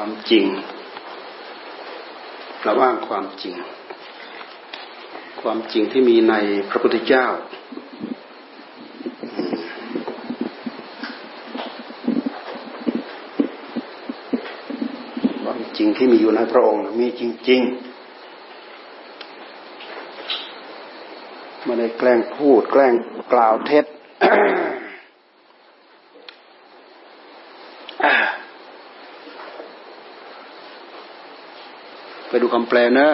[0.00, 0.46] ความจริง
[2.62, 3.54] เราว่างความจริง
[5.40, 6.34] ความจริงที่มีใน
[6.70, 7.26] พระพุทธเจ้า
[15.42, 22.94] ความจริงที่มีอยู่ในพระองค์มีจริงๆไม่ได้แกล้งพูดแกล้ง
[23.32, 23.84] กล่าวเท็จ
[32.28, 33.08] ไปดูคำแปลนะ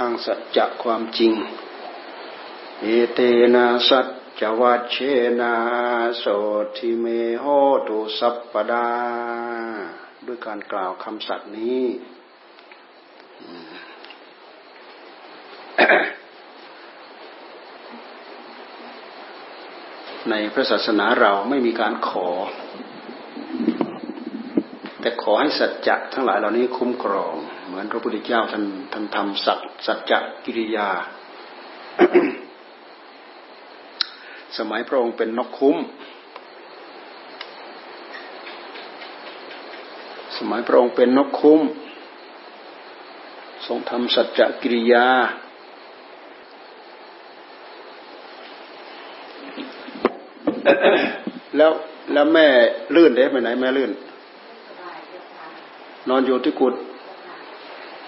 [0.00, 1.32] อังสัจจะความจริง
[2.80, 3.18] เอเต
[3.54, 4.06] นะสัจ
[4.40, 4.96] จวัชเช
[5.40, 5.54] นะ
[6.18, 6.24] โส
[6.76, 7.06] ทิเม
[7.40, 7.44] โห
[7.86, 8.88] ตุสัพปดา
[10.26, 11.82] ด้วยการกล่าวคำสัตย์นี้
[20.30, 22.28] ในพระศาสนาเราไม่มีการขอ
[25.00, 27.34] แต่ขอให้สัจจะทั้งหลายเหล่านี้คุ้มครอง
[27.66, 30.90] เหมือนพระพุทธเจ้าท่านท่านทำสัจสัจจะกิริยา
[34.58, 35.76] สมัยพระองค์เป็นนกคุ้ม
[40.38, 41.60] สมัยพระองค์เป็นนกคุ้ม
[43.66, 45.06] ทรงทำสัจจะกิริยา
[51.56, 51.70] แล้ว
[52.12, 52.46] แล้วแม่
[52.94, 53.90] ลื่นเด้ไปไหนแม่ลื่น
[56.08, 56.74] นอนอยู่ที่กุฏ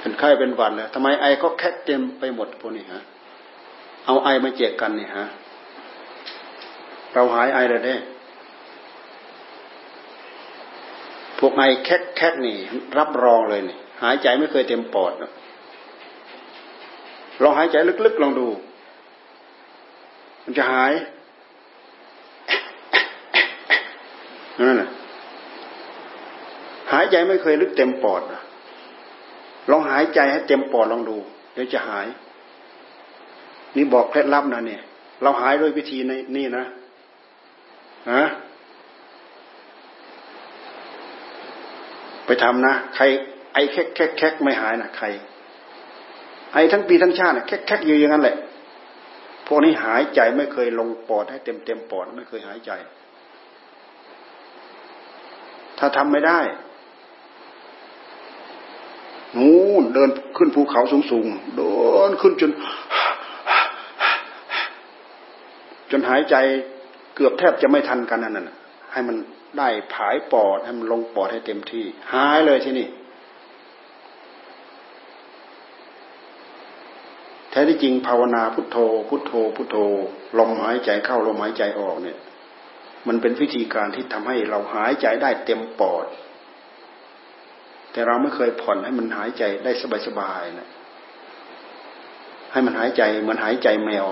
[0.00, 3.02] เป็นไข้เป็นหวัดเลยทำไมไอก็แคกเต็มไปหมดพวกนี้ฮะ
[4.06, 5.24] เอาไอมาแจกกันนี่ฮะ
[7.14, 7.96] เราหายไอเลยเด้
[11.38, 12.56] พวกไอแคกแคกนี่
[12.98, 15.12] รับรองเลยนี่หายใจไม่เคยเต็มปอด
[17.42, 18.48] ลองหายใจลึกๆลองดู
[20.44, 20.92] มันจะหาย
[24.58, 24.90] นั่นแหละ
[26.92, 28.22] หายใจไม่เคยลึกเต็มปอด
[29.70, 31.16] ลองหายใจให้เต็มปอดลองดู
[31.52, 32.06] เดี๋ยวจะหาย
[33.76, 34.82] นี่บอกเคล็ดลับนะเนี่ย
[35.22, 36.64] เราหายด้วยวิธีในนี่นะ
[38.12, 38.24] ฮะ
[42.26, 43.04] ไปทำนะใคร
[43.52, 45.06] ไอแคกแคกแคกไม่หายนะใคร
[46.52, 48.36] ไอทั้งปีทั้งชาติแคกแคกอยู่อย่างนั้นแหละ
[49.46, 52.70] พวกนี้หายใจไม่เคยลงปอดให้เต็มเต็มปอด ไม่เคยหายใจ
[55.78, 56.40] ถ้าทำไม่ได้
[59.36, 61.72] นู่นเดินขึ้นภูเขาสูงๆเดิ
[62.08, 62.50] นขึ้นจน
[65.90, 66.36] จนหายใจ
[67.14, 68.56] เกือบแทบจะไม่ทันกันนั่นน่ะ
[68.92, 69.16] ให้มัน
[69.58, 71.84] ได้ผายปอดให้มันลงปอดให้เต็มที่
[72.14, 72.88] หายเลยที่นี่
[77.50, 78.76] แท้ที่จริงภาวนาพุทโธ
[79.08, 79.76] พุทโธ พุทโธ
[80.38, 82.18] ลมหายใจเข้าลมหายใจออกเนี่ย
[83.06, 86.06] มันเป็นวิธีการที่ทำให้เราหายใจได้เต็มปอด
[87.92, 89.72] แต่เราไม่เคยผ่อนให้มันหายใจได้
[90.06, 90.68] สบายๆนะ
[92.52, 94.06] ให้มันหายใจเหมือนหายใจแมว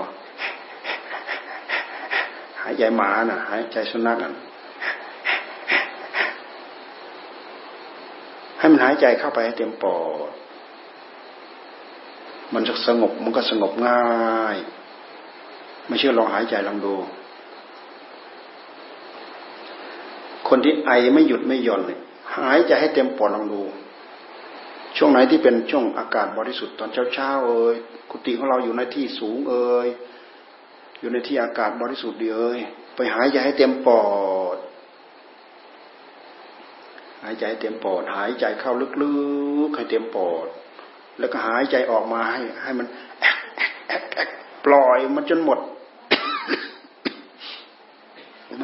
[2.61, 4.33] หายใจหมานะ่ะ หายใจสุนัขอะ
[8.59, 9.97] ให้มันหายใจเข้าไปให้เต็มปอ
[10.29, 10.31] ด
[12.53, 14.57] มันจะสงบมันก็สงบง่าย
[15.87, 16.95] ไม่เชื่อลองหายใจลองดู
[20.49, 21.99] คนที่ไอไม่หยุดไม่หย่อนเลย
[22.37, 23.61] หายใจให้เต็มปอดลองดู
[24.97, 27.75] ช่วงไหนที่เป็นช่วงอากาศบริสุทธิ์ตอนเช้าๆเอ่ย
[28.09, 29.87] กุฏิของเราอยู่ในที่สูงเอ่ย
[30.99, 32.59] อยู่ในที่อากาศบริสุทธิ์ดีเอ่ย
[32.95, 34.03] ไปหายใจให้เต็มปอ
[34.55, 34.57] ด
[37.23, 39.13] หายใจเต็มปอด หายใจเข้าลึ
[39.67, 40.47] กๆให้เต็มปอด
[41.19, 42.87] แล้วก็หายใจออกมาให้ ให้มัน
[44.65, 45.59] ปล่อยมันจนหมด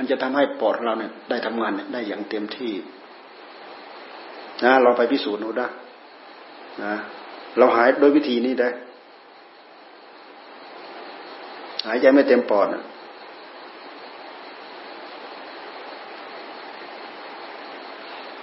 [0.04, 2.74] มันจะทำให้ปอดเราเนี่ยได้ทำงานได้อย่างเต็มที่
[4.64, 5.68] นะเราไปพิสูจน์ดูได้
[6.84, 6.94] นะ
[7.58, 8.70] เราหายโดยวิธีนี้ได้
[11.88, 12.84] หายใจไม่เต็มปอดนะ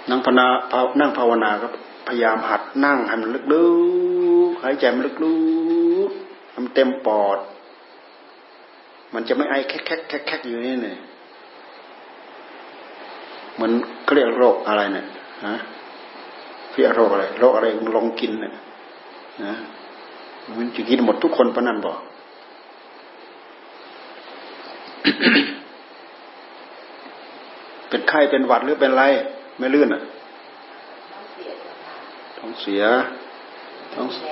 [0.09, 0.47] นั่งภาวนา
[0.99, 1.67] นั่งภาวนาก็
[2.07, 3.65] พยายามหัดนั่งให้มันลึ
[4.49, 5.11] กๆหายใจมันลึ
[6.09, 7.37] กๆทำเต็มปอด
[9.13, 10.99] มันจะไม่ไอแคกแคกแคกอยู่นี่เนี่ย
[13.55, 13.71] เหมือน
[14.03, 15.05] เขาเรียกโรคอะไรเนี่ย
[15.45, 15.55] ฮะ
[16.75, 18.53] เรียกโรคอะไร โรคอะไรมันลงกินเนี่ย
[19.45, 19.53] นะ
[20.57, 21.97] มันจะกินหมดทุกคนปะนั่นบอก
[27.89, 29.03] เป็นไข้เป็นหวัดหรือเป็นไร
[29.57, 30.03] ไม่ลื่นอะ
[32.37, 32.83] ท้องเสีย
[33.93, 34.31] ท้องท้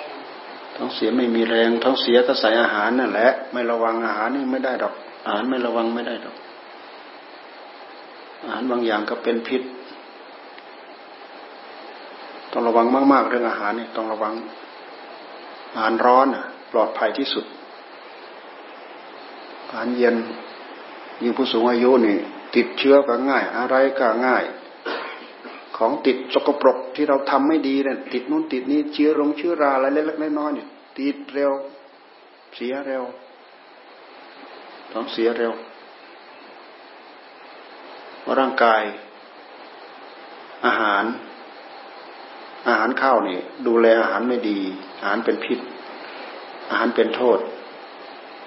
[0.75, 4.93] ท้องเสียไม่มีแรงท้องเสียก็ใส่อาหารนั่นแหละ ไม่ระวังอาหารนี่ไม่ได้ดอก
[5.25, 6.35] อาหารไม่ระวังไม่ได้ดอก
[8.43, 9.61] อาหารบางอย่างก็เป็นพิษ
[12.51, 14.33] ต้องระวังมาก ๆ เรื่องอาหารนี่ต้องระวัง
[15.73, 17.45] อาหารร้อนอะปลอดภัยที่สุด
[19.67, 20.15] อาหารเย็น
[21.21, 22.17] ยิ่งผู้สูงอายุนี่
[22.55, 24.43] ติดเชื้อก็ง่าย อะไรก็ง่าย
[25.77, 31.51] ของติดสกปรกที่เราทำไม่ดีเนี่ยติดนู้นติดนี้เชื้อรงเชื้อราอะไรเล็กๆน้อยๆเนี่ยติดเร็ว
[32.55, 33.03] เสียเร็ว
[34.93, 35.53] ต้องเสียเร็ว
[38.29, 38.81] ราะร่างกาย
[40.65, 41.03] อาหาร
[42.67, 44.59] อาหารข้าวนี่ดูแลอาหารไม่ดี
[45.01, 45.59] อาหารเป็นพิษ
[46.69, 47.39] อาหารเป็นโทษ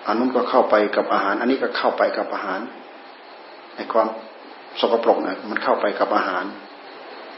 [0.07, 2.61] อันนู้นก็เข้าไปกับอาหาร อันนี้ก็เข้าไปกับอาหาร
[3.77, 4.09] ไอ้ความ
[4.81, 6.45] สกปรกเนี่ยมันเข้าไปกับอาหาร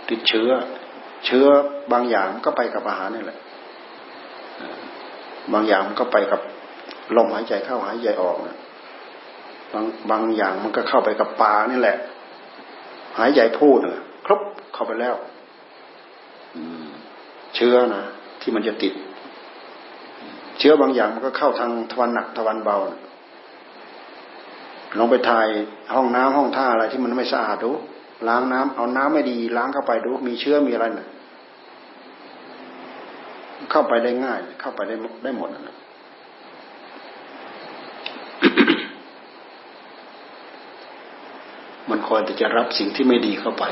[0.08, 0.50] ติดเชื้อ
[1.26, 1.46] เชื้อ
[1.92, 3.38] บางอย่างก็ไปกับอาหารนี่แหละ
[5.52, 6.40] บางอย่างมันก็ไปกับ
[7.16, 8.58] ลมหายใจเข้าหายใจออกนะ
[9.72, 11.96] บางบางอย่างมันก็เข้าไปกับปลานี่แหละ
[13.18, 14.40] หายใจพูดนะครบ
[14.74, 15.14] เข้าไปแล้ว
[17.54, 18.02] เชื้อนะ
[18.40, 18.94] ที่มันจะติด
[20.58, 22.78] เชื้อบางอย่างมันก็เข้าทางทวันหนักทวันเบา
[24.98, 25.48] ลองไปถ่าย
[25.94, 27.70] ห้องน้ำห้องท่าอะไรที่มันไม่สะอาดดู
[28.28, 31.08] ล้างน้ำเอาน้ำไม่ดี ล้างเข้าไปดูมีเชื้อมีอะไรนะ
[33.70, 35.76] เข้าไปได้ง่าย เข้าไปได้ได้หมดนะ
[41.88, 43.64] มันค อยแต่จะรับสิ่งที่ไม่ดีเข้าไป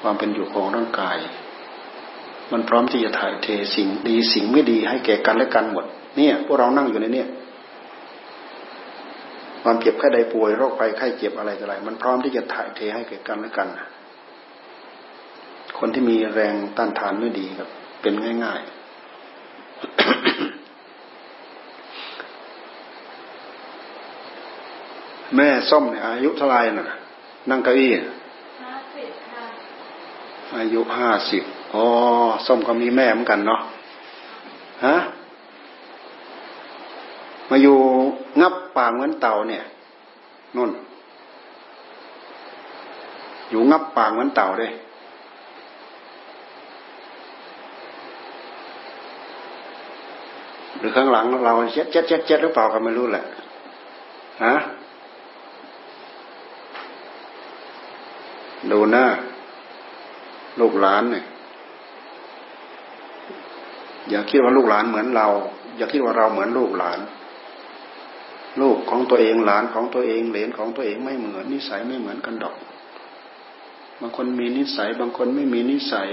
[0.00, 1.16] ความเป็นอยู่ของร่างกาย
[2.52, 5.84] มันพร้อมที่จะถ่ายเทสิ่งดีสิ่งไม่ดีให้แก่กันและกันหมด
[6.16, 7.28] เนี่ยพวกเรานั่งอยู่ในเนี่ย
[9.62, 13.68] ความเจ็บไข้ใดป่วยโรคภัยไข้เจ็บอะไรต่อะไร มันพร้อมที่จะถ่ายเทให้แก่กันและกัน
[15.78, 17.68] คนที่มีแรงต้านทานไม่ดีครับ
[18.02, 20.23] เป็นง่าย ๆ
[25.36, 26.86] แม่ส้มเนี่ยอายุเท่าไรน่ะ
[27.50, 27.90] นั่งเก้าอี้
[28.62, 29.44] ห้าสิบค่ะ
[30.56, 31.42] อายุห้าสิบ
[31.74, 31.84] อ๋อ
[32.46, 33.60] ส้มก็มีแม่เหมือนกันเนาะ
[34.86, 34.96] ฮะ
[37.50, 37.76] มาอยู่
[38.40, 39.62] งับปากเหมือนเต่าเนี่ย
[40.56, 40.70] นุ่น
[43.50, 44.72] อยู่งับปากเหมือนเต่าเลย
[50.78, 53.24] หรือข้างหลังเราเจ็ดเจ็ดเจ็ดเจ็ดหรือเปล่าก็ไม่รู้แหละ
[54.44, 54.54] ฮะ
[58.72, 59.06] ดูหน้า
[60.60, 61.24] ลูกหลานเนี่ย
[64.10, 65.28] อย่าคิดว่าลูกหลานเหมือนเรา
[65.76, 66.98] อย่าคิดว่าเราเหมือนลูกหลาน
[68.60, 72.56] ลูกของตัวเองหลานของตัวเองเหลนของตัวเองไม่เหมือนนิสัยไม่เหมือนกันดอก
[74.00, 76.08] บางคนมีนิสัย บางคนไม่มีนิสัย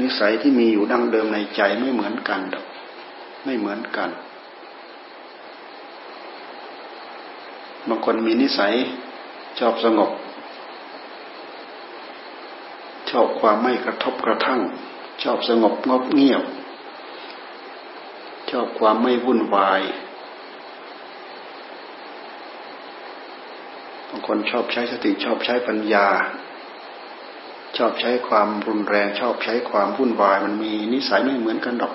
[0.00, 2.66] นิสัยที่มีอยู่ดั้งเดิมในใจไม่เหมือนกันดอก
[3.44, 4.10] ไม่เหมือนกัน
[7.88, 8.72] บางคนมีนิสัย
[9.60, 10.10] ชอบสงบ
[13.10, 14.60] ชอบความไม่กระทบกระทั่ง
[15.22, 16.42] ชอบสงบงบเงียบ
[18.50, 19.82] ชอบความไม่วุ่นวาย
[24.08, 26.08] บางคนชอบใช้สติชอบใช้ปัญญา
[27.76, 31.94] ชอบใช้ความรุนแรง ชอบใช้ความวุ่นวาย มันมีนิสัยไม่เหมือนกันดอก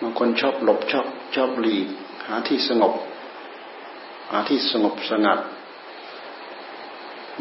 [0.00, 1.86] บางคนชอบหลบชอบชอบหลีก
[2.26, 2.94] หาที่สงบ
[4.30, 5.38] หาที่สงบสงัด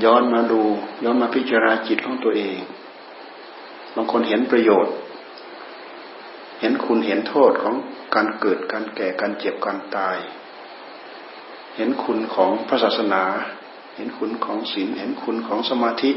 [0.04, 0.62] ย้อนมาดู
[1.04, 2.58] ย้อนมาพิจารณาจิตของตัวเอง
[3.96, 4.94] บางคนเห็นประโยชน์
[6.60, 7.76] เห็นคุณเห็นโทษของ
[8.16, 10.18] การเกิดการแก่การเจ็บการตาย
[11.76, 13.24] เห็นคุณของพระศาสนา
[13.96, 16.12] เห็นคุณของศีลเห็นคุณของสมาธิ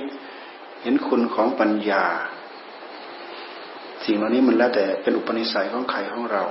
[0.83, 2.05] เห็นคุณของปัญญา
[4.05, 6.45] สิ่งเหล่านี้มันแล้วแต่เป็นอุปนิสัยของใครของเรา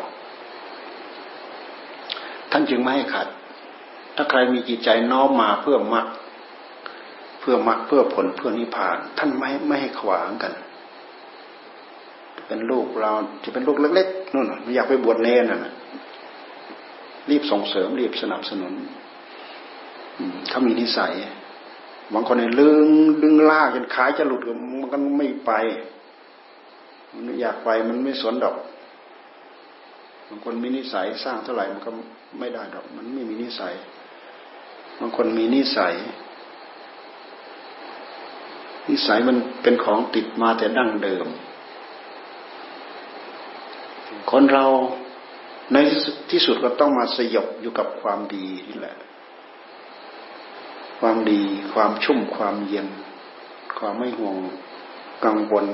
[2.51, 3.27] ท่านจึงไม่ให้ขัด
[4.15, 6.05] ถ้าใครมีจิตใจน้อมมาเพื่อมัก
[7.43, 10.53] เพื่อมรักเพื่อผลเพื่อนิพพาน ท่านไม่ไม่ให้ขวางกัน
[12.47, 13.11] เป็นลูกเรา
[13.43, 14.45] จะเป็นลูกเล็กๆนู่น
[14.75, 15.73] อยากไปบวชเนนน่ะ
[17.29, 18.73] รีบส่งเสริมรีบสนับสนุน
[20.49, 21.13] เขามีนิสัย
[22.13, 22.87] บางคนเนี่ยลึง
[23.23, 24.41] ดึงลากจนขายจะหลุด
[24.81, 25.51] มันก็ไม่ไป
[27.13, 28.55] มันอยากไปมันไม่สนดอก
[30.27, 31.89] บางคนมีนิสัยสร้างเท่าไหร่มันก็
[32.39, 33.73] ไม่ได้ดอก มันไม่มีนิสัย
[34.99, 35.93] บางคนมีนิสัย
[38.89, 41.27] นิสัยมันเป็นของติดมาแต่ดั้งเดิม
[44.31, 44.65] คนเรา
[45.73, 45.77] ใน
[46.31, 48.97] ที่สุดก็ต้องมาสยบอยู่กับความดีนี่แหละ
[50.99, 51.41] ความดี
[51.73, 52.87] ความชุ่ม ความเย็น
[53.77, 54.35] ความไม่ห่วง
[55.25, 55.65] กังวล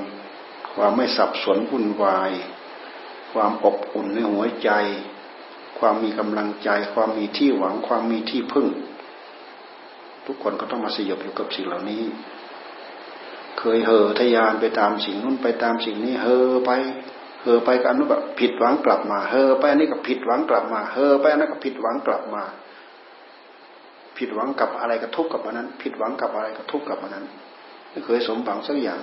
[0.74, 2.32] ความไม่สับสนวุ่นวาย
[3.32, 4.70] ความอบอุ่นในหัวใจ
[5.78, 8.66] ความมีกำลังใจ ความมีที่หวัง ความมีที่พึ่ง
[10.26, 12.02] ทุกคนก็ต้องมาสยบอยู่กับสิ่งเหล่านี้
[13.60, 16.70] เคยเห่อทยานไปตามสิ่งนู้นไปตามสิ่งนี้เห่อไป
[17.42, 22.42] เห่อไปกันนู้นก็ผิดหวังกลับมาเห่อไปอันนี้ก็ผิดหวังกลับมาเห่อไปอันนั้นก็ผิดหวังกลับมา
[24.18, 27.26] ผิดหวังกับอะไรก็ทุกกับอันนั้น ผิดหวังกับอะไรก็ทุกกับอันนั้น
[27.90, 29.00] ไม่เคยสมหวังสักอย่าง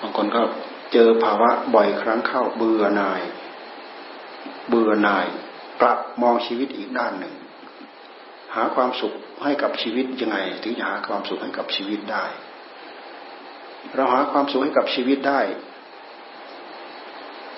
[0.00, 0.42] บางคนก็
[0.92, 3.22] เจอภาวะบ่อยครั้งเข้าเบื่อหน่าย
[4.68, 5.26] เบื่อหน่าย
[5.80, 7.34] ปรับมองชีวิตอีกด้านหนึ่ง
[8.54, 9.12] หาความสุข
[9.44, 12.24] ให้กับชีวิตยังไง ถึงจะหาความสุขให้กับชีวิตได้
[13.94, 15.40] เราหาความสุขให้กับชีวิตได้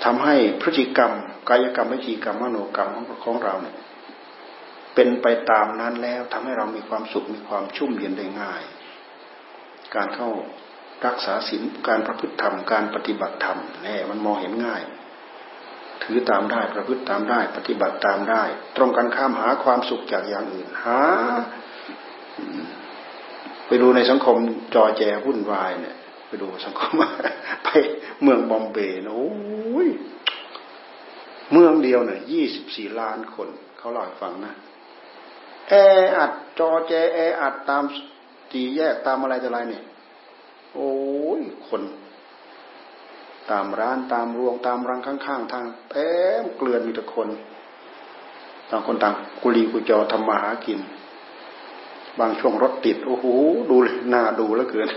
[0.05, 1.13] ทำให้พฤติกรรม
[1.49, 2.91] กายกรรมวิจีกรรมมโนกรรม
[3.25, 3.77] ของเราเนี่ย
[4.95, 8.63] เป็นไปตามนั้นแล้วทำให้เรามีความสุขมีความชุ่มเย็นได้ง่าย
[9.95, 10.31] การเข้า
[11.07, 14.83] รักษาศีลการประพฤติธรรมการปฏิบัติธรรมแน่มันมองเห็นง่าย
[16.03, 18.43] ถือตามได้ประพฤติตามได้ ปฏิบัติตามได้
[18.77, 21.01] ตรงกันข้ามหาความสุขจากอย่างอื่น หา
[23.67, 24.37] ไปดูในสังคม
[24.75, 26.93] จอแจวุ่นวายเนี่ย ไปดูสังคม
[27.65, 27.69] ไป
[28.23, 29.89] เมืองบอมเบย์นะโอ้ย
[31.53, 33.49] เมืองเดียวเนี่ยยี่สิบสี่ล้านคน
[33.79, 34.53] เขาเล่าให้ฟังนะ
[35.69, 35.73] แอ
[36.19, 37.85] อัดจอแจแออัดตาม
[38.53, 39.85] ตีแยกตามอะไรแต่ไรเนี่ย
[40.75, 40.93] โอ้
[41.39, 41.83] ยคน
[43.51, 46.09] ตามร้านตามรวงตามรังข้างๆทางเต็
[46.43, 47.29] มเกลื่อนมีแต่คน
[48.71, 50.79] ต่างคนต่างกุลีกุจอทำมาหากิน
[52.21, 53.25] บางช่วงรถติดโอ้โห
[53.71, 54.89] ดูเลยน่าดูแล้วเกิน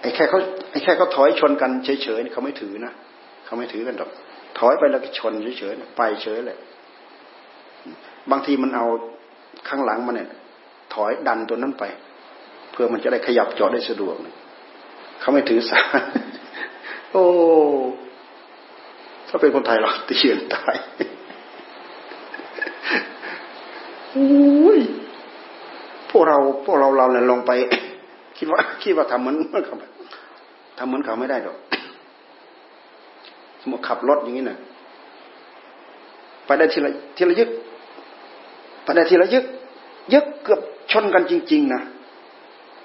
[0.00, 0.40] ไอ้แค่เขา
[0.70, 2.92] ไอ้แค่เขาถอยชนกันเฉยๆเขาไม่ถือนะ
[3.44, 4.10] เขาไม่ถือกันหรอก
[4.58, 6.58] ถอยไปแล้วก็ชนเฉยๆไปเฉยเลย
[8.30, 8.86] บางทีมันเอา
[9.68, 10.28] ข้างหลังมาเนี่ย
[10.94, 11.84] ถอยดันตัวนั้นไป
[12.72, 14.14] เพื่อมันจะได้ขยับจอดได้สะดวก
[15.20, 15.80] เขาไม่ถือสา
[17.12, 17.24] โอ้
[19.28, 20.74] ถ้าเป็นคนไทยเราตีเฉียนตาย
[24.16, 24.80] อุ้ย
[26.10, 27.50] พวกเราพวกเราเราเนี่ยลงไป
[28.36, 29.76] คิดว่าคิดว่าทำเหมือนเหมือนเขา
[30.78, 31.56] ทำเหมือนเขาไม่ได้ดอก
[33.60, 34.58] สมมติขับรถอย่างนี้นะ
[36.46, 37.50] ไปได้ทีละทีละยึก
[38.84, 39.44] ไปได้ทีละยึก
[40.12, 40.60] ยึกเกือบ
[40.92, 41.80] ชนกันจริง ๆนะ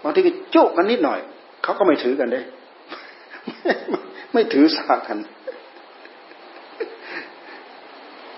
[0.04, 1.20] บางทีก็จุกันนิดหน่อย
[1.64, 2.42] เขาก็ไม่ถือกันได้
[4.34, 5.18] ไม่ถือสากัน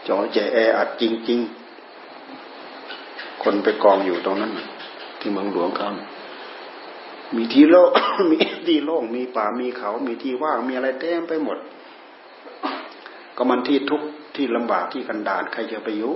[0.08, 1.67] จอแจแออัดจริง ๆ
[3.44, 4.52] คนไปกองอยู่ตรงนั้น
[5.20, 5.90] ที่เมืองหลวงเขา
[7.36, 7.90] มีที่โล่ง
[8.32, 11.58] มีที่โล่งมีป่ามีเขา มีที่ว่างมีอะไรเต็มไปหมด
[13.36, 14.02] ก็มันที่ทุก
[14.36, 16.14] ที่ลำบากที่กันดานใครจะไปอยู่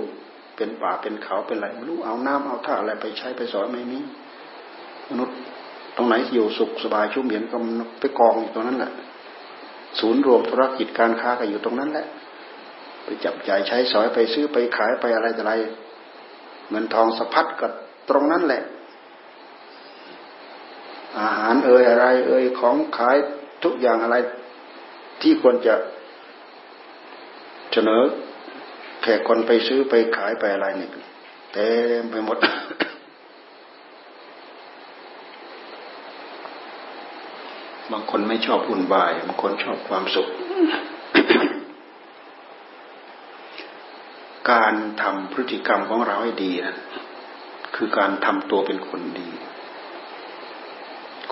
[0.56, 3.98] เป็นป่าเป็นเขาเป็นอะไรไม่รู้เอาน้ำเอาท่าอะไรไปใช้ไปสอนไม่มี
[5.10, 5.36] มนุษย์
[5.96, 7.56] ตรงไหนอยู่สุขสบายชุ่มเย็นก็
[8.00, 8.92] ไปกองอยู่ตรงนั้นแหละ
[9.98, 12.06] ศูนย์รวมธุรกิจการค้าก็อยู่ตรงนั้นแหละ
[13.04, 15.52] ไปจับจ่ายใช้สอยไปซื้อไปขายไปอะไรแต่ไร
[16.70, 17.72] เงินทองสะพัดกับ
[18.08, 18.62] ตรงนั้นแหละ
[21.20, 23.16] อาหารเอ่ยอะไร เอ่ยของขาย
[23.64, 24.16] ทุกอย่างอะไร
[25.22, 25.74] ที่ควรจะ
[27.72, 28.02] เสนอ
[29.02, 30.88] แขกคนไปซื้อไปขายไปอะไรนี่
[31.52, 31.68] เต็
[32.00, 32.38] มไปหมด
[37.92, 40.28] บางคนไม่ชอบหุ่นบาย บางคนชอบความสุข
[44.52, 46.76] การทำพฤติกรรมของเราให้ดีนะ
[47.74, 49.30] คือการทำตัวเป็นคนดี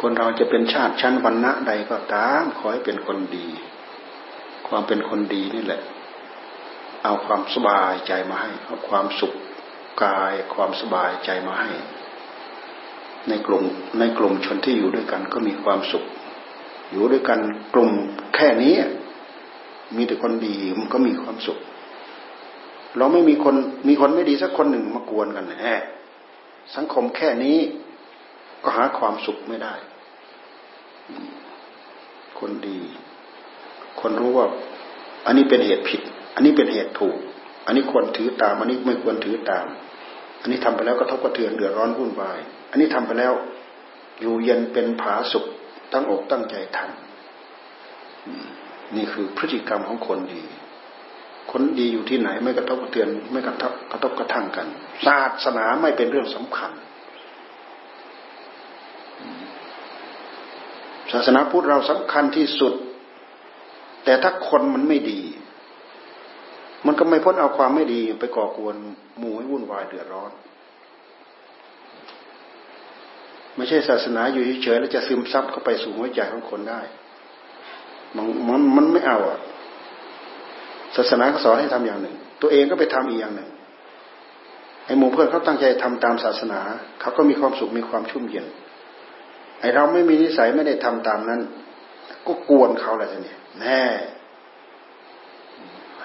[0.01, 3.49] คนเราจะเป็นชาติชั้นวรรณะใดก็ตามขอให้เป็นคนดี
[4.69, 5.83] ความเป็นคนดีนี่แหละ
[7.05, 9.33] เอาความสบายใจมาให้เอาความสุข
[10.05, 11.73] กายความสบายใจมาให้
[13.29, 13.65] ในกลุ่ม
[13.99, 16.05] ในกลุ่มชนที่อยู่ด้วยกันก็มีความสุข
[16.91, 17.41] อยู่ด้วยกัน
[17.75, 17.91] กลุ่ม
[18.35, 18.75] แค่นี้
[19.97, 21.59] มีแต่คนดีมันก็มีความสุข
[22.99, 23.55] เราไม่มีคน
[23.89, 25.55] มีคนไม่ดีสักคนหนึ่งมากวนกันแหม
[26.77, 27.59] สังคมแค่นี้
[28.65, 29.75] ก็หาความสุขไม่ได้
[32.39, 32.81] คนดี
[34.01, 34.47] คนรู้ว่า
[35.27, 36.01] อันนี้เป็นเหตุผิด
[36.35, 37.17] อันนี้เป็นเหตุถูก
[37.67, 39.67] อันนี้ควรถือตาม อันนี้ไม่ควรถือตาม
[40.41, 42.39] อันนี้ทำไปแล้วก็ทบกระเทือนเดือดร้อนวุ่นวาย
[42.71, 43.33] อันนี้ทำไปแล้ว
[44.21, 45.45] อยู่เย็นเป็นผาสุข
[45.93, 50.43] ตั้งอกตั้งใจทำนี่คือพฤติกรรมของคนดี
[51.53, 54.67] คนดีอยู่ที่ไหนไม่กระทบกระเทือน ไม่กระทบกระทบกระทั่งกัน
[55.07, 56.73] ศาสนาไม่เป็นเรื่องสำคัญ
[61.13, 62.75] ศาสนาพุทธเราสำคัญที่สุด
[64.05, 65.21] แต่ถ้าคนมันไม่ดี
[66.87, 68.77] มันก็ไม่พ้นเอาความไม่ดีไปก่อกวน
[69.19, 70.31] หมู่ให้วุ่นวายเดือดร้อน
[73.57, 76.81] ไม่ใช่ศาสนาอยู่เฉยๆแล้วจะซึมซับเข้าไปสู่หัวใจของคนได้
[78.17, 79.39] มันมันมันไม่เอาอะ
[80.97, 83.49] ศาสนาก็สอนให้ทำอย่างหนึ่ง ตัวเองก็ไปทำอีกอย่างหนึ่ง
[84.87, 86.61] ไอ้หมู่เพื่อนเขาตั้งใจทำตามศาสนา
[87.01, 88.47] เขาก็มีความสุขมีความชุ่มเย็น
[89.61, 91.41] ไอ้เราไม่มีนิสัยไม่ได้ทำตามนั้น
[92.27, 93.83] ก็กวนเขาอะไรเนี่ยแน่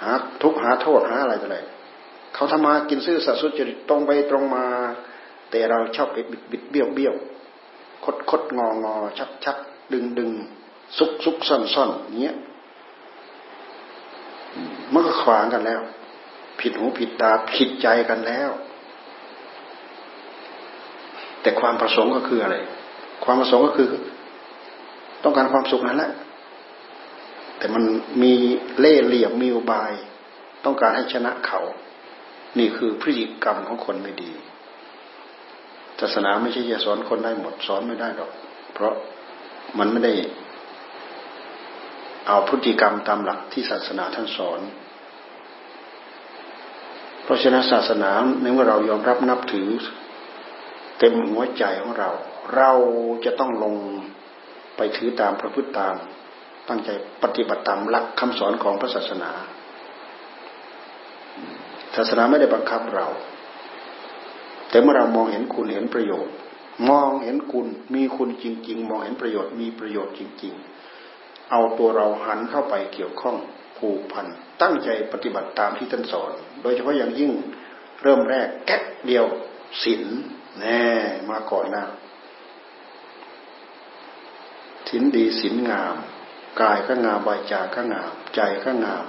[0.02, 0.12] หา
[0.42, 1.58] ทุกหาโทษหาอะไรต่ออะไร
[2.36, 4.66] เขาทำมากินซื่อสัตย์สุจริตตรงไปตรงมา
[5.52, 7.16] แต่เราชอบไปบิดบิดเบี้ยวเบี้ยว
[8.06, 9.58] คดคดงองอชักชัก
[9.94, 10.32] ดึงดึง
[10.98, 11.90] ซุกซุกซ่อนซ่อน
[12.22, 12.36] เงี้ย
[14.94, 15.82] มันก็ขวางกันแล้ว
[16.60, 18.50] ผิดหูผิดตาผิดใจกันแล้ว
[21.42, 22.56] แต่ความประสงค์ก็คืออะไร
[23.24, 23.88] ความประสงค์ก็คือ
[25.24, 26.12] ต้องการความสุขนั่นแหละ
[27.58, 27.84] แต่มัน
[28.24, 28.34] มี
[28.80, 29.92] เล่เหลี่ยมมีอุบาย
[30.66, 31.62] ต้องการให้ชนะเขา
[32.60, 34.32] นี่คือพฤติกรรมของคนไม่ดี
[36.00, 38.32] ศาสนาไม่ใช่จะสอนคนได้หมดสอนไม่ได้หรอก
[38.74, 38.94] เพราะ
[39.80, 40.14] มันไม่ได้
[42.28, 44.62] เอาพฤติกรรมตามหลักที่ศาสนาท่านสอน
[47.24, 49.70] เพราะฉะนั้นศาสนาในเมื่อเรายอมรับนับถือ
[51.00, 52.10] เต็มหัวใจของเรา
[52.56, 52.72] เรา
[53.26, 53.76] จะต้องลง
[54.78, 55.96] ไปถือตามพระพุทธตาม
[56.70, 56.90] ตั้งใจ
[57.24, 59.32] ปฏิบัติตามหลักคำสอนของพระศาสนา
[61.96, 63.08] ศาสนาไม่ได้บังคับเรา
[64.70, 66.34] แต่เมื่อเรามองเห็นคุณเห็นประโยชน์
[66.90, 70.75] มองเห็นคุณมีคุณจริง ๆ มองเห็นประโยชน์มีประโยชน์จริง ๆ
[71.52, 73.36] เอาตัวเราหันเข้าไปเกี่ยวข้อง
[73.78, 74.28] ผูกพัน
[74.62, 77.32] ตั้งใจปฏิบัติตามที่ท่านสอน โดยเฉพาะอย่างยิ่ง
[78.02, 79.26] เริ่มแรกแก๊กเดียว
[79.84, 80.04] ศีล
[80.60, 80.86] แน่
[81.30, 81.86] มาก่อนนะ
[84.90, 85.96] ศีลดีศีลงาม
[86.62, 89.06] กายก็งามวาจาก็งาม ใจก็งาม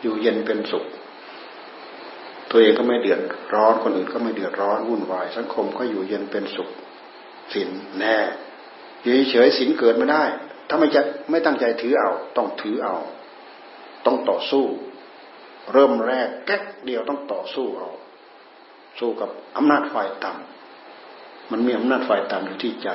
[0.00, 0.84] อยู่เย็นเป็นสุข
[2.50, 3.20] ตัวเองก็ไม่เดือด
[3.54, 6.68] ร้อนคนอื่นก็ไม่เดือดร้อนวุ่นวาย สังคมก็อยู่เย็นเป็นสุข
[7.52, 7.68] ศีล
[7.98, 8.16] แน่
[9.02, 10.24] อยู่เฉยศีลเกิดไม่ได้
[10.70, 12.96] ถ้าไม่จะไม่ตั้งใจถือเอา ต้องถือเอา
[14.06, 14.64] ต้องต่อสู้
[15.72, 17.90] เริ่มแรกแก๊กเดียวต้องต่อสู้เอา
[18.98, 22.88] สู้กับอำนาจฝ่ายต่ำมันมีอำนาจฝ่ายต่ำอยู่ที่ใจ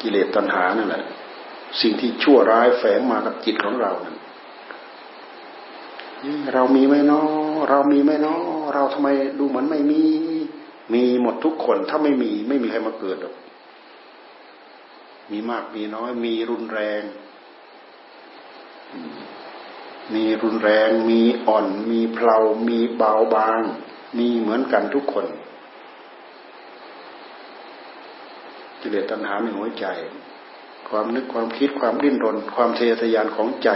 [0.00, 1.04] กิเลสตัณหานั่นแหละ
[1.80, 4.16] สิ่งที่ชั่วร้ายแฝงมากับจิตของเรานั่น
[6.54, 7.28] เรามีไหมเนาะ
[7.70, 8.40] เรามีไหมเนาะ
[8.74, 10.02] เราทำไมดูเหมือนไม่มี
[10.94, 13.34] มีหมดทุกคน ถ้าไม่มี ไม่มีใครมาเกิดหรอก
[15.30, 17.02] มีมากมีน้อย มีรุนแรง
[20.14, 22.38] มีรุนแรง มีอ่อน มีเพลา
[22.68, 23.62] มีเบาบาง
[24.18, 25.26] มีเหมือนกันทุกคน
[28.80, 29.86] กิเลสตัณหาในหัวใจ
[30.88, 33.70] ความนึกความคิดความดิ้นรน ความเททยานของใจ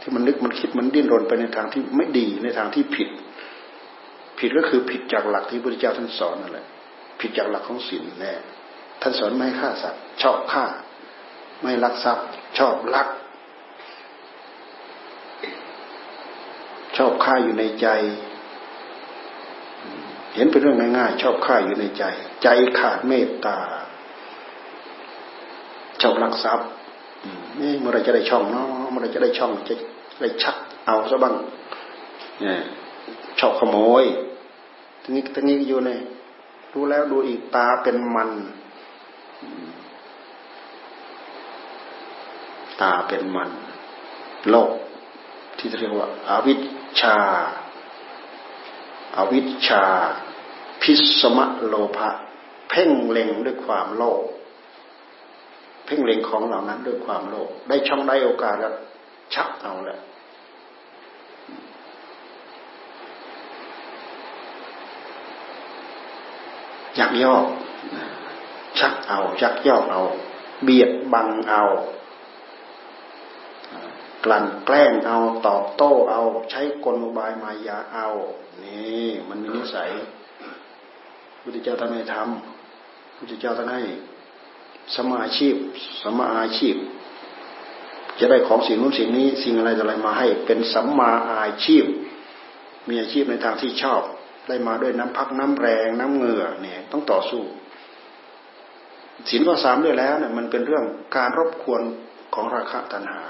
[0.00, 3.08] ที่มันนึกมันคิดมันดิ้นรนไปในทางที่ไม่ดีในทางที่ผิด
[4.38, 6.66] ผิดก็คือผิดจากหลักที่พระพุทธเจ้าท่านสอนนั่นแหละ
[7.20, 8.32] ผิดจากหลักของศีลแน่
[9.02, 10.64] ท่านสอนไม่ฆ่าสัตว์ชอบฆ่า
[11.62, 12.26] ไม่ลักทรัพย์
[12.58, 13.08] ชอบลัก
[16.96, 17.88] ชอบฆ่าอยู่ในใจ
[20.34, 22.04] เห็นเป็นเรื่องง่ายๆ ชอบฆ่าอยู่ในใจ
[22.42, 23.58] ใจขาดเมตตา
[26.02, 26.68] ชอบลักทรัพย์
[27.60, 29.74] นี่เมื่อไรจะได้ช่องเนาะเมื่อไรจะได้ช่องจะ
[30.20, 31.34] ได้ชักเอาซะบ้าง
[32.40, 32.60] เนี่ย
[33.38, 34.04] ชอบขโมย
[35.02, 35.90] ทีนี้ทีนี้อยู่ใน
[36.72, 38.30] ดูแล้วดูอีกตาเป็นมัน
[42.80, 43.50] ตาเป็นมัน
[44.50, 44.70] โลก
[45.58, 46.60] ที่เรียกว่าอาวิช
[47.00, 47.16] ชา
[49.16, 49.84] อาวิชชา
[50.82, 52.08] พิสมะโลภะ
[52.68, 54.22] เพ่งเล็งด้วยความโลภ
[55.84, 58.74] เพ่งเล็งของเหล่านั้นด้วยความโลภได้ช่องได้โอกาสแล้ว
[59.34, 60.00] ชักเอาแหละ
[66.98, 67.46] ยักยอก
[68.78, 70.02] ชักเอายักยอกเอา
[70.62, 71.62] เบียดบังเอา
[74.30, 78.08] ลั่นแกล้งเอาตอบโต้เอาใช้กลอุบายมายาเอา
[78.64, 79.90] นี่มันมีนิสัย
[81.42, 83.82] พุทธเจ้าท่านให้ทำพุทธเจ้าท่านให้
[84.96, 85.54] สมาชีพ
[86.02, 86.76] สมาอาชีพ
[88.18, 91.84] จะได้ของสิ่งนู้นสิ่งนี้สิ่งอะไรอะไรมาให้ เป็นสัมมาอาชีพ
[92.88, 94.02] มีอาชีพในทางที่ชอบ
[94.48, 97.42] ได้มาด้วยน้ำพักน้ำแรงน้ำเหงื่อเนี่ยต้องต่อสู้
[99.28, 100.84] ศีลข้อสามด้วยแล้วเนี่ยมันเป็นเรื่อง
[101.16, 101.82] การรบกวน
[102.34, 103.22] ของราคะตัณหา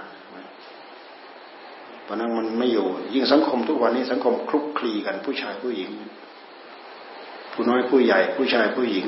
[2.09, 5.91] เพราะนั้นมันไม่อยู่ ยิ่งสังคมทุกวันนี้สังคมคลุกคลีกันผู้ชายผู้หญิง
[7.53, 9.07] ผู้น้อยผู้ใหญ่ ผู้ชายผู้หญิง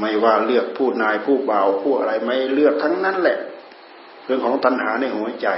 [0.00, 3.38] ไม่ว่าเลือกผู้นายผู้เบาผู้อะไรไม่เลือกทั้งนั้นแหละ
[4.24, 5.48] เรื่องของตัณหาในหัวใจ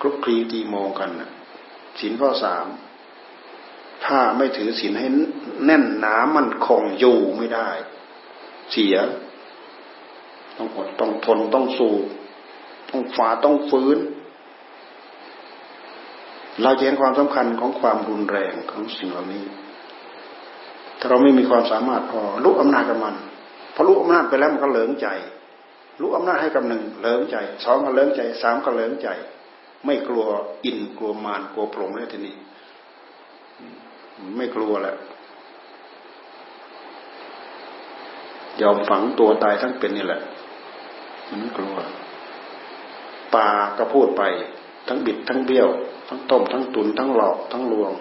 [0.00, 1.10] คลุกคลีตีมองกัน
[2.00, 2.66] สินข้อสาม
[4.04, 5.06] ถ้าไม่ถือศีลให้
[5.64, 7.68] แน่นหนามันคงอยู่ไม่ได้
[8.72, 8.96] เสีย
[10.56, 11.94] ต้องอดต้องทนต้องสู้
[12.90, 13.98] ต้องฝ่าต้องฟื้น
[16.62, 19.44] เราเห็นความสำคัญของความรุนแรงของสิ่งเหล่านี้
[20.98, 23.14] ถ้าเราไม่มีความสามารถพอรู้อำนาจกับมัน
[23.74, 25.08] พอรู้อำนาจไปแล้วมันก็เหลิงใจ
[26.00, 29.08] รู้อำนาจให้กับหนึ่งเหลิงใจสองก็เหลิงใจสามก็เหลิงใจ
[29.86, 30.24] ไม่กลัว
[30.64, 32.34] อินกลัวมารกลัวพรหมแล้วทีนี้
[34.36, 34.96] ไม่กลัวแล้ว
[38.62, 40.20] ยอมฝังตัวตายทั้งเป็นนี่แหละ
[41.28, 41.74] มันไม่กลัว
[43.34, 44.22] ปาก็พูดไป
[44.88, 45.68] ทั้งบิดทั้งเบี้ยว
[46.08, 47.92] ทั้งต้ม ทั้งตุน ทั้งหลอก ทั้งลวง